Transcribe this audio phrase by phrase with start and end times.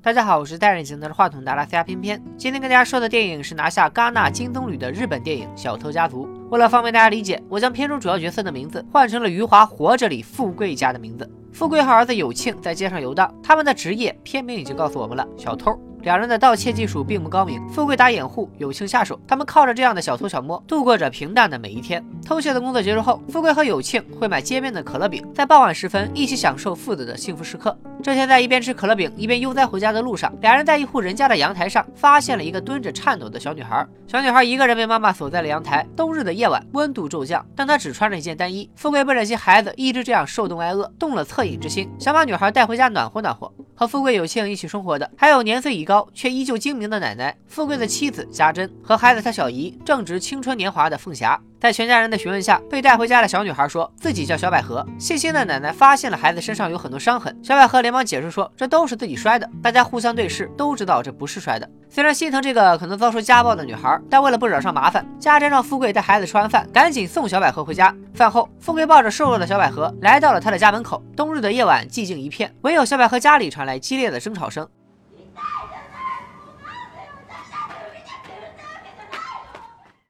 [0.00, 2.22] 大家好，我是戴着镜拿着话筒的阿拉斯加偏偏。
[2.36, 6.24] 今天跟大家说的电影是拿下戛纳金棕榈的日本电影《小偷家族》。
[6.50, 11.28] 为了方便大家理解，我将片中主要角色的名字换成了余华《活着》里富贵家的名字。
[11.52, 15.76] 富贵和儿子有庆在街上游荡，他们的职业片名已经告诉我们了：小偷。
[16.08, 19.20] 两人的盗窃技术并不高明，富贵打掩护，有庆下手。
[19.28, 22.02] 他们靠着这样的小偷小摸，度过着平淡的每一天。
[22.24, 27.78] 偷窃的工作结束后，富贵和有庆会买街边的可乐饼，在傍晚时分一起享受父子的幸福时刻。
[28.02, 33.86] 这天，在一边吃可乐饼一边悠哉回家的路上，俩人在一户人家的阳台上发现了一个蹲着颤抖的小女孩。
[34.06, 35.86] 小女孩一个人被妈妈锁在了阳台。
[35.94, 38.70] 冬日的夜晚，温度骤降，但她只穿着一件单衣。
[38.76, 43.52] 富贵不忍心孩子一直这样受冻挨饿，动了恻隐之心，想把女孩带回家暖和暖和。
[43.78, 51.40] 和富贵有幸一起生活的，还有年岁已高却依旧精明的奶奶，富贵的妻子家珍和孩子他小姨，正值青春年华的凤霞。
[51.60, 54.84] 在全家人的询问下，被带回家的小女孩说自己叫小百合。
[54.98, 59.48] 细心的奶奶发现了孩子身上有很多伤痕，小百合连忙解释说这都是自己摔的。
[59.62, 61.68] 大家互相对视，都知道这不是摔的。
[61.90, 67.94] 虽然心疼这个可能遭受家暴的女孩，但为了不惹上麻烦，家珍让富贵带孩子吃完饭，赶紧送小百合回家。
[68.14, 71.02] 饭后，富贵抱着瘦弱的小百合来到了他的家门口。
[71.16, 74.68] 冬日的夜晚寂静一片，唯有小百合家里传来激烈的争吵声。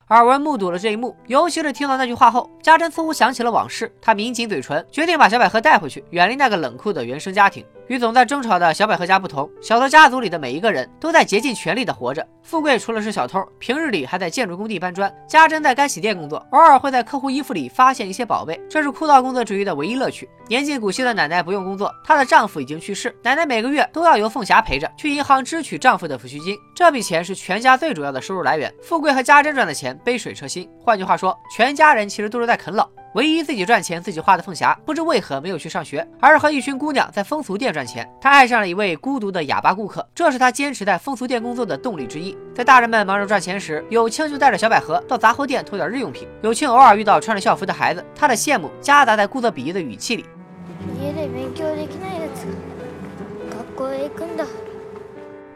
[0.08, 3.94] 耳闻目睹了这一幕，尤其是听到那句话后，家珍似乎想起了往事。
[4.00, 7.64] 她抿紧嘴唇，决定把小百合带回去，远离那个冷酷的原生家庭。
[7.89, 12.27] 与总在争吵的小百合家不同，小偷家族里的每一个人都在竭尽全力的活着。
[12.42, 20.28] 富贵除了是小偷，平日里还在建筑工地搬砖；家珍在干洗店工作，偶尔会在客户衣服里发现一些宝贝，这是枯燥工作之余的唯一乐趣。
[20.48, 28.72] 年近古稀的奶奶不用工作，她的丈夫已经去世，奶奶每个月都要由凤霞陪着去银行支取丈夫的抚恤金，这笔钱是全家最主要的收入来源。
[28.83, 32.86] 富贵和家珍赚的钱杯水车薪，换句话说，全家人其实都是在啃老。
[33.14, 38.08] 唯一自己赚钱自己花的凤霞，不知为何没有去上学，而是和一群姑娘在风俗店赚钱。
[38.20, 42.36] 她爱上了一位孤独的哑巴顾客，这是她坚持在风俗店工作的动力之一。
[42.54, 46.28] 在大人们忙着赚钱时，有庆就带着小百合到杂货店偷点日用品。
[46.42, 50.26] 有庆偶尔遇到穿着校服的孩子，他的羡慕夹杂在故作鄙夷的语气里。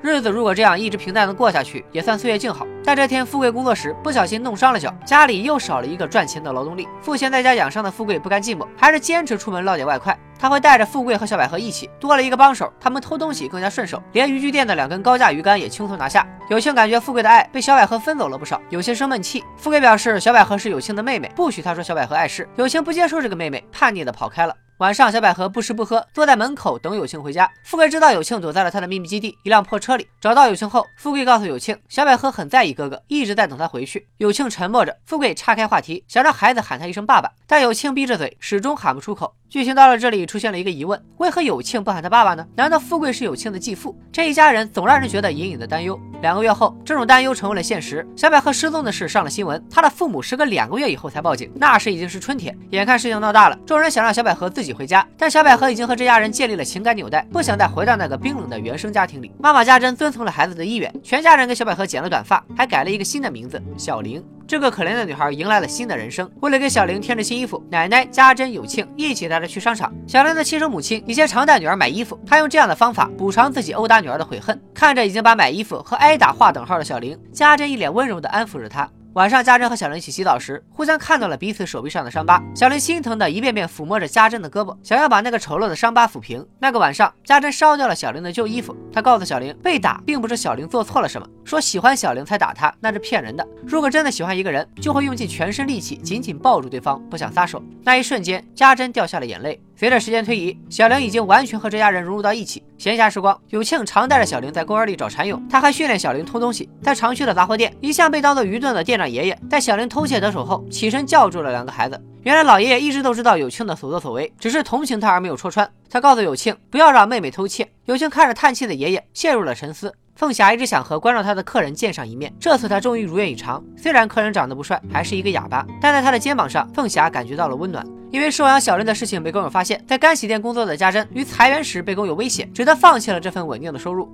[0.00, 2.66] 日子如果这样一直平淡的过下去，也算岁月静好。
[2.84, 6.88] 但这天，富贵工作时不小心弄伤了脚，家里又少了一个赚钱的劳动力。
[7.00, 10.18] 赋闲在家养伤的富贵不甘寂寞，还是坚持出门捞点外快。
[10.38, 16.26] 他会带着富贵和小百合一起，多了一个帮手，他们偷东西更加顺手，连渔具店的两根高价鱼竿也轻松拿下。
[16.48, 19.44] 有庆感觉富贵的爱被小百合分走了不少，有些生闷气。
[19.56, 22.48] 富贵表示小百合是有庆的妹妹，不许他说小百合碍事。
[22.56, 24.54] 有庆不接受这个妹妹，叛逆的跑开了。
[24.78, 27.48] 晚上，小百合不吃不喝，坐在门口等有庆回家。
[27.62, 30.08] 富贵知道有庆躲在了他的秘密基地一辆破车里。
[30.20, 34.08] 找到有庆后，富贵告诉有庆，小百合很在意哥哥，一直在等他回去。
[34.16, 39.32] 有庆沉默着，富贵岔开话题，想让孩子喊他一声爸爸，但有庆闭着嘴，始终喊不出口。
[39.52, 42.42] 剧情到了这里，出现了一个疑问：为何有庆不喊他爸爸呢？
[42.56, 43.94] 难道富贵是有庆的继父？
[44.10, 46.00] 这一家人总让人觉得隐隐的担忧。
[46.22, 48.08] 两个月后，这种担忧成为了现实。
[48.16, 52.58] 小百合失踪的事上了新闻，他的父母时隔两个月以后才报警，那时已经是春天。
[52.70, 59.30] 眼看事情闹大了，众人想让小百合自己回家，但小百合已经和这家人建立了情感纽带，不想再回到那个冰冷的原生家庭里。
[59.38, 64.24] 妈妈家珍遵从了孩子的意愿，全家人给小百合剪了短发，还改了一个新的名字小玲。
[64.52, 66.30] 这个可怜的女孩迎来了新的人生。
[66.42, 69.90] 为了给小玲添置新衣服，奶奶家珍、有庆一起带她去商场。
[70.06, 74.60] 小玲的亲生母亲以前常带女儿买衣服，她用这样的方法补偿自己殴打女儿的悔恨。
[74.74, 78.86] 看着已经把买衣服和挨打划等号的小玲，家珍一脸温柔地安抚着她。
[79.14, 82.42] 晚上，家珍和小玲一起洗澡时，互相看到了彼此手臂上的伤疤。
[82.54, 86.46] 小玲心疼的一遍遍抚摸着家珍的胳膊，想要把那个丑陋的伤疤抚平。
[86.58, 88.74] 那个晚上，家珍烧掉了小玲的旧衣服。
[88.90, 93.46] 她告诉小玲，被打并不是小玲做错了什么，说喜欢小玲才打她，那是骗人的。
[93.66, 97.62] 如果真的喜欢一个人，就会用尽全身力气紧紧抱住对方，不想撒手。
[97.84, 99.60] 那一瞬间，家珍掉下了眼泪。
[99.82, 102.62] 随着时间推移，小玲已经完全和这家人融入到一起。
[102.78, 106.70] 闲暇时光，有庆常带着小玲在公园里找蚕蛹，他还训练小玲偷东西。
[106.80, 112.00] 在常去的杂货店，一向被当做愚钝的店长爷爷，在小玲偷窃得手后，起身叫住了两个孩子。
[112.22, 115.68] 原来老爷爷一直都知道有庆的所作所为，只是同情他而没有戳穿。
[115.90, 117.68] 他告诉有庆不要让妹妹偷窃。
[117.86, 119.92] 有庆看着叹气的爷爷，陷入了沉思。
[120.14, 123.62] 凤霞一直想和关照她的客人见上一面，这次她终于如愿以偿。
[123.76, 127.84] 虽然客人长得不帅，还是一个哑巴，但在他的肩膀上，凤霞感觉到了温暖。
[128.10, 134.08] 因为收养小玲的事情被工友发现，在干洗店工作的家珍于裁员时被工友威胁，只得放弃了这份稳定的收入。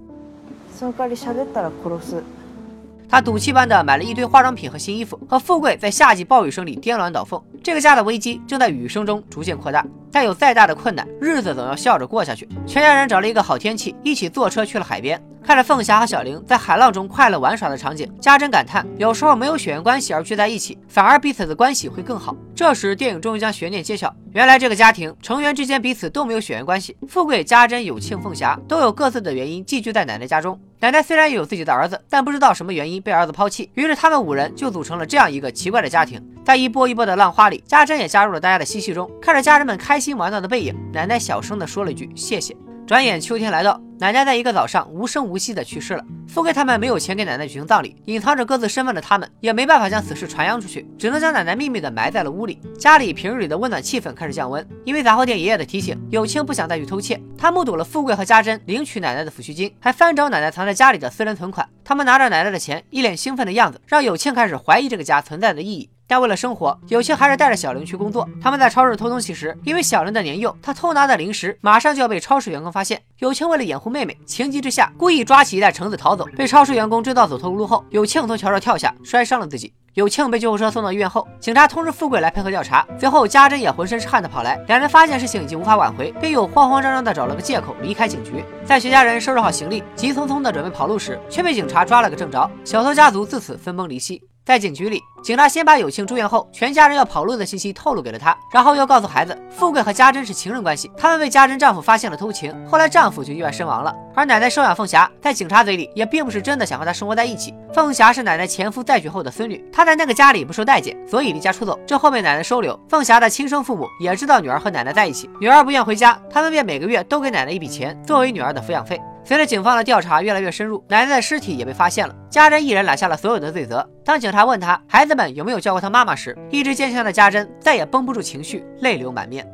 [3.11, 7.43] 他赌气般的买了一堆化妆品和新衣服，和富贵在夏季暴雨声里颠鸾倒凤。
[7.63, 12.49] 这个家的危机正在雨声中逐渐扩大，但有再大的困难，日子总要笑着过下去。
[12.67, 15.21] 全家人找了一个好天气，一起坐车去了海边。
[15.49, 22.37] 看着凤霞和小玲在海浪中快乐玩耍的场景，家珍感叹：有时候没有血缘关系而聚在一起，反而彼此的关系会更好。
[22.55, 26.95] 这时，电影终于将悬念揭晓，原来这个家庭成员之间彼此都没有血缘关系。
[27.09, 30.61] 富贵、家珍、有庆、凤霞都有各自的原因寄居在奶奶家中。
[30.81, 36.23] 奶奶虽然也有自己的儿子，但不知道什么原因被儿子抛弃，于是他们五人就组成了这样一个奇怪的家庭。
[36.45, 39.11] 在一波一波的浪花里，家珍也加入了大家的嬉戏中。
[39.19, 42.55] 看着家人们开心玩闹的背影，奶奶小声地说了一句：“谢谢。”
[42.89, 46.03] 转眼秋天来到，奶奶在一个早上无声无息的去世了。
[46.27, 52.59] 富贵他们没有钱给奶奶举行葬礼，隐藏着各自身份的他们也没办法将此事传扬出去，只能将奶奶秘密的埋在了屋里。
[52.79, 57.21] 家里平日里的温暖气氛开始降温，因为杂货店爷爷的提醒，有庆不想再去偷窃。
[57.37, 61.69] 他目睹了富贵和家珍领取奶奶的抚恤金，还翻找奶奶藏在家里的私人存款。
[61.85, 65.91] 他们拿着奶奶的钱，一脸兴奋的样子，让有庆开始怀疑这个家存在的意义。
[66.09, 68.27] 但为了生活，有庆还是带着小玲去工作。
[68.43, 73.01] 他们在超市偷东西时，因为小玲的年幼，他偷拿的零食马上就要被超市员工发现。
[73.19, 79.71] 有庆为了掩护妹妹，情急之下故意抓起一袋橙子逃走，被超市员工追到走投无路后，有庆从桥上跳下，摔伤了自己。
[79.95, 82.87] 有庆被救护车送到医院后，警察通知富贵来配合调查。
[82.99, 88.45] 随后家珍也浑身是汗的跑来，两人发现事情已经无法挽回，便又慌慌张张的找了个借口离开警局。
[88.65, 92.49] 在全家人收拾好行李，急匆匆的准备跑路时，却被警察抓了个正着。
[92.65, 94.23] 小偷家族自此分崩离析。
[94.49, 103.95] 在警局里，警察先把有庆住院后全家人要跑路的信息透露给了他，然后又告诉孩子，富贵和家珍是情人关系，他们被家珍丈夫发现了偷情，后来丈夫就意外身亡了。
[104.15, 107.53] 而奶奶收养凤霞，在警察嘴里也并不是真的想和她生活在一起。
[107.75, 111.79] 凤霞是奶奶前夫再娶后的孙女，她在那个家里不受待见，所以离家出走。
[111.87, 112.81] 这后被奶奶收留。
[112.89, 118.99] 凤霞的亲生父母也知道女儿和奶奶在一起，女儿不愿回家，他们便每个月都给奶奶一笔钱，作为女儿的抚养费。
[119.28, 122.14] 随着警方的调查越来越深入，奶奶的尸体也被发现了。
[122.30, 123.90] 家珍一人揽下了所有的罪责。
[124.04, 129.48] 当警察问他孩子们有没有叫过他妈妈时，一直坚强的家珍再也绷不住情绪，泪流满面。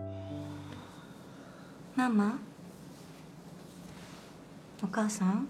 [1.94, 2.40] 妈妈，
[4.82, 5.46] お母さん。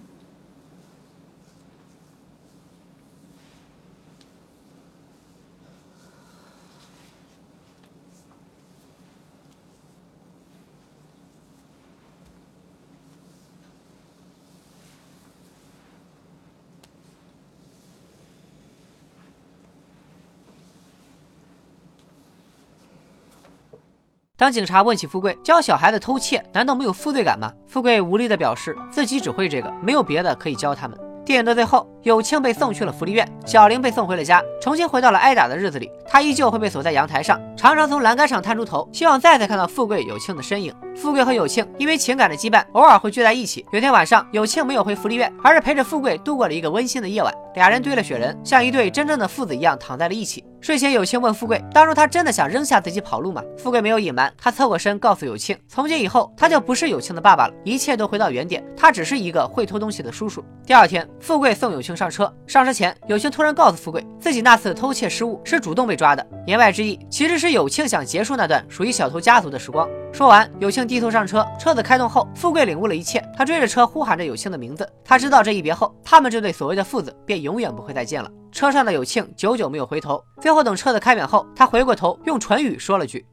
[24.37, 27.53] 当警察问起富贵教小孩子偷窃，难道没有负罪感吗？
[27.69, 30.99] 富贵无力地表示自己只会这个，没有别的可以教他们。
[31.25, 35.89] 电影的最后，有庆被送去了福利院，小玲被送回了家，重新回到了挨打的日子里。
[36.05, 40.75] 他依旧会被锁在阳台上，常常从栏杆上探出头，希望再次看到富贵、有庆的身影。
[40.97, 43.65] 富贵和有庆因为情感的羁绊，偶尔会聚在一起。
[43.71, 47.33] 有天晚上，有庆没有回福利院，而是陪着富贵度过了一个温馨的夜晚。
[47.55, 50.45] 俩人堆了雪人，像一对真正的父子一样躺在了一起。
[50.65, 69.87] 睡前，有庆问富贵：“当初他真的想扔下自己跑路吗？”富贵没有隐瞒，他侧过身告诉有庆：“从今以后，他就不是有庆的爸爸了，一切都回到原点，他只是一个会偷东西的叔叔。”第二天，富贵送有庆上车，上车前，有庆突然告诉富贵，自己那次偷窃失误是主动被抓的，言外之意其实是有庆想结束那段属于小偷家族的时光。
[70.15, 74.89] 说完，有庆低头上车，车子开动后，富贵领悟了一切，他追着车呼喊着有庆的名字。
[75.05, 78.31] 他知道这一别后，他们这对所谓的父子便永远不会再见了。
[78.55, 83.27] 车上的有庆久久没有回头，最后等车子开远后，他回过头，用唇语说了句。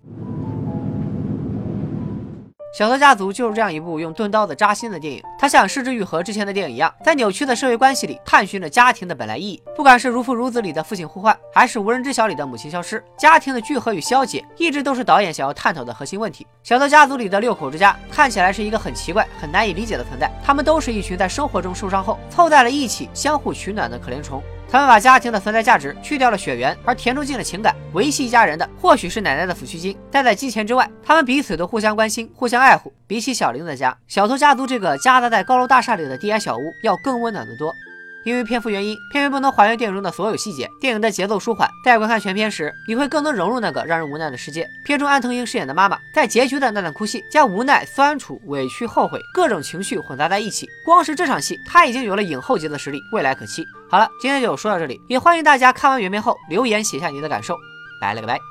[2.76, 5.22] 小偷家族就是这样一部用钝刀子扎心的电影。
[5.38, 9.62] 它像《失之愈合》之前的电影一样，在扭曲的社会关系里探寻着家庭的本来意义。
[9.76, 16.48] 不管是《如父如子》里的父亲互换，还是《无人知晓》里的母亲消失，家庭的聚合与消解，一直都是导演想要探讨的核心问题。
[16.64, 20.32] 小偷家族里的六口之家看起来是一个很奇怪、很难以理解的存在。
[20.44, 24.42] 他们都是一群在生活中受伤后凑在了一起，相互取暖的可怜虫。
[24.72, 27.76] 他们把家庭的存在价值去掉了血缘，而填充进了情感。
[27.92, 32.94] 维系一家人的或许是奶奶的抚恤金，但在金钱之外，他们彼此都互相关心、互相爱护。
[33.06, 37.74] 比起小玲的家，小偷家族这个夹杂在高楼大厦里的低矮小屋要更温暖得多。
[38.24, 40.70] 因为篇幅原因，片尾不能还原电影中的所有细节。
[40.80, 44.68] 电影的节奏舒缓，在观看全片时，你会更能融入那个让人无奈的世界。
[44.86, 50.68] 片中安藤英饰演的妈妈，在结局的那段哭戏，将无奈、酸楚、委屈、后悔各种情绪混杂在一起。
[50.86, 53.66] 光是这场戏，她已经有了影后级的实力，未来可期。
[53.90, 57.58] 好了，今天就说到这里，也欢迎大家看完原片后留言写下你的感受。
[58.00, 58.51] 拜了个拜。